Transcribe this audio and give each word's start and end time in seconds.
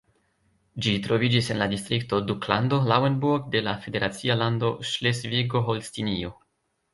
Ĝi 0.85 0.93
troviĝis 1.07 1.49
en 1.55 1.59
la 1.63 1.67
distrikto 1.73 2.21
Duklando 2.29 2.79
Lauenburg 2.93 3.45
de 3.57 3.61
la 3.67 3.75
federacia 3.85 4.39
lando 4.41 4.73
Ŝlesvigo-Holstinio. 4.93 6.35